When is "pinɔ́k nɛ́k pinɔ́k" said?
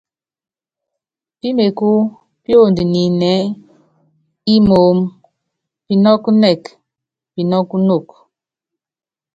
5.85-7.69